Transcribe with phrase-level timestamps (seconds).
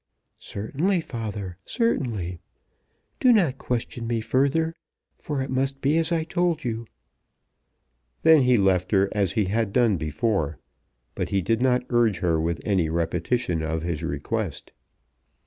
[0.39, 2.39] "Certainly, father, certainly.
[3.19, 4.73] Do not question me further,
[5.19, 6.87] for it must be as I told you."
[8.23, 10.57] Then he left her as he had done before;
[11.13, 14.71] but he did not urge her with any repetition of his request.